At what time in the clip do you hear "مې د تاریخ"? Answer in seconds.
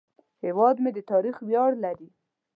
0.83-1.35